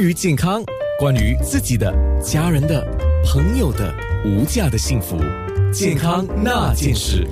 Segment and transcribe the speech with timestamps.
[0.00, 0.62] 于健康，
[0.98, 1.92] 关于自己的、
[2.22, 2.86] 家人的、
[3.24, 3.92] 朋友的
[4.24, 5.18] 无价的幸福，
[5.72, 7.26] 健康那件事。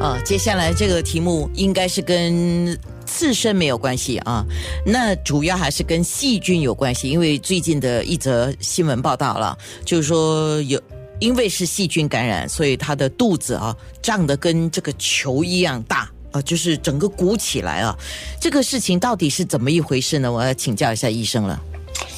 [0.00, 4.44] 啊，接下来这个题目应该是跟刺身没有关系啊，
[4.84, 10.80] 那主要还是跟细菌有关系，因为最近的一则新闻报道了，就是说有
[11.20, 17.96] 因为是细菌感染，所以他的肚子啊胀得跟这个球一样大啊，就是整个鼓起来啊。
[18.40, 20.30] 这个事情到底是怎么一回事呢？
[20.30, 21.60] 我要请教一下医生了。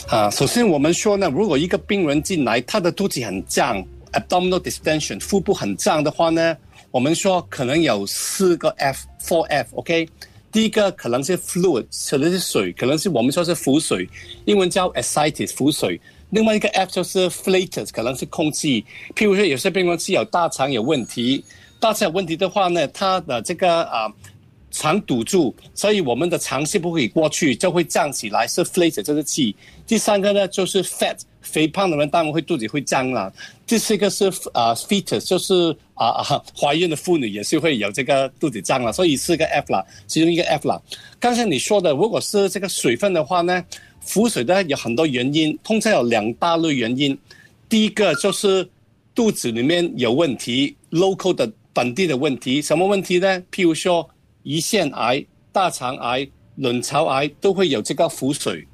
[0.09, 6.57] 啊，首先我们说呢，如果一个病人进来，他的肚子很胀，abdominal distension，腹部很胀的话呢，
[6.93, 10.09] 我们说可能有四个 F，four F，OK。
[10.53, 14.09] 第一个可能是 fluid，可能是水，可能是我们说是浮水，
[14.45, 16.01] 英文叫 ascites，浮水。
[16.31, 18.85] 另外一个 F 就是 flatus，可能是空气。
[19.17, 21.45] 譬如说有些病人是有大肠有问题，
[21.81, 24.07] 大肠有问题的话呢，他的这个啊。
[24.77, 29.57] 肠堵住，所以我们的肠是不可以过去，就会胀起来，是 flat，这个气。
[29.87, 33.33] 第三个呢，就是 fat，肥胖的人当然会肚子会胀了。
[33.67, 40.83] 第四个是啊，feet 就是啊啊怀孕的妇女也是会有这个肚子胀了，所以四个 F 了，其中一个 F 了。
[41.19, 43.65] 刚才你说的，如果是这个水分的话呢，
[44.03, 47.17] 腹水呢有很多原因，通常有两大类原因。
[47.67, 48.69] 第一个就是
[49.15, 53.43] 肚子里面有问题，local 的本地的问题，什么问题呢？
[53.51, 54.07] 譬如说。
[54.47, 58.65] 胰腺癌、大肠癌、卵巢癌都会有这个腹水。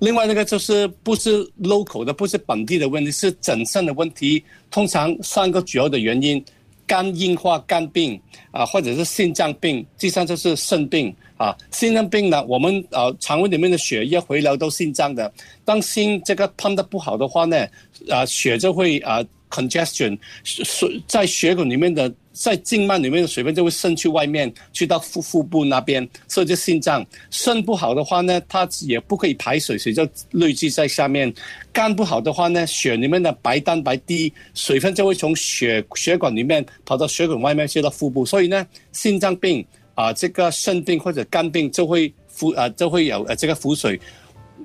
[0.00, 4.42] 另外那个就是不是 local 的，不是本地的问题，是整肾的问题。
[4.68, 6.44] 通常三个主要的原因：
[6.88, 9.86] 肝硬化、肝病啊，或者是心脏病。
[9.96, 11.56] 第三就是肾病啊。
[11.70, 15.32] 心脏病呢，我们呃肠胃里面的血液回流到心脏的。
[15.64, 17.56] 当心这个喷的不好的话呢，
[18.10, 22.12] 啊血就会啊 congestion，水在血管里面的。
[22.34, 31.30] 在静脉里面的水分就会渗去外面，去到腹腹部那边，所以就心脏肾不好的话呢，它也不可以排水，水就累积在下面。
[31.74, 39.62] 肝不好的话呢，血里面的白蛋白低，水分就会从血血管里面跑到血管外面去到腹部，所以呢，心脏病
[39.94, 44.00] 啊，这个肾病或者肝病就会腹啊就会有呃这个腹水，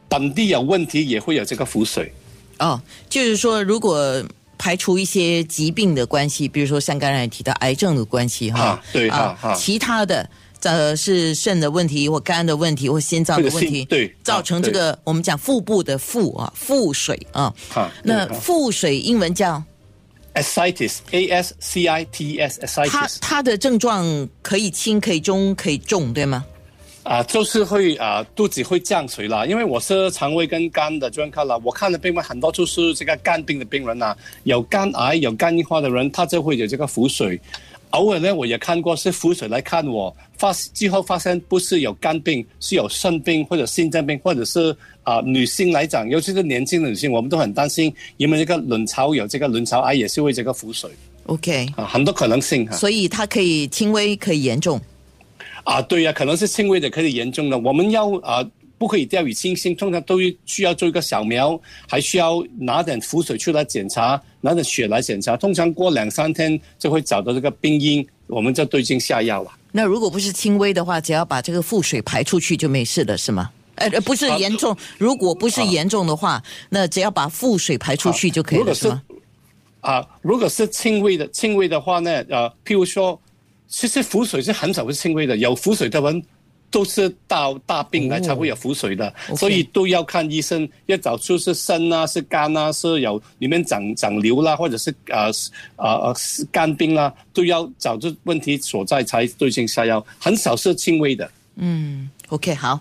[0.07, 2.11] 本地有问题也会有这个腹水。
[2.59, 4.23] 哦，就是说如果。
[4.59, 10.27] 排除一些疾病的关系，比如说像刚才提到癌症的关系哈，对啊，其他的
[10.63, 17.53] 呃是肾的问题或肝的问题或心脏的问题，对，造成这个我们讲腹部的腹啊腹水啊，
[18.03, 19.63] 那腹水英文叫
[20.41, 26.45] ascites，a s c i t s，ascites，它它的症状可以轻可以中可以重对吗？
[27.03, 29.45] 啊，就是会啊，肚子会降水啦。
[29.45, 37.39] 因为我是肠胃跟肝的专科啦，我看的病人很多就是这个肝病的病人呐，有肝癌、有肝硬化的人，他就会有这个腹水。
[37.91, 50.89] 偶尔呢，我也看过是腹水来看我，发之后发现不是有肝病，是有肾病或者心脏病，或者是啊女性来讲，尤其是年轻的女性，我们都很担心，因为这个卵巢有这个卵巢癌也是会这个腹水。
[51.25, 52.75] OK，啊，很多可能性哈。
[52.77, 54.79] 所以它可以轻微，可以严重。
[55.63, 57.57] 啊，对呀，可能是轻微的，可以严重的。
[57.57, 58.47] 我们要啊，
[58.77, 61.59] 不可以掉以轻心，通常都需要做一个扫描，
[61.89, 65.35] 还需要拿点浮水出来检查，拿点血来检查。
[65.35, 69.51] 通常过两三天就会找到这个病因，我们就对症下药了。
[69.71, 73.51] 那如果不是轻微的话，只要把这个腹水排出去就没事了，是吗？
[73.75, 79.01] 呃，不是严重，如果不是严重的话，那只要把腹水排出去就可以了，是吗？
[79.81, 83.19] 啊，如果是轻微的，轻微的话呢，呃，譬如说。
[83.69, 86.23] 其实腹水是很少是轻微的，有腹水的人
[86.69, 95.31] 都是到大病来才会有腹水的，所以都要看医生，要找出是肾啊、是肝啊、是有里面长长瘤啦，或者是呃
[95.77, 96.15] 呃呃
[96.51, 101.29] 肝病啦，都要找出问题所在才对症下药，很少是轻微的。
[101.55, 102.79] 嗯，OK，好，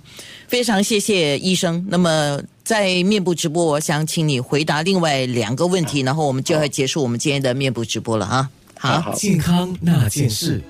[0.49, 1.83] 非常谢谢医生。
[1.89, 8.51] 那么在面部直播，我想请你回答另外两个问题，然后我们就要结束我们今天的面部直播了啊。
[8.79, 10.61] 好，健康那件事。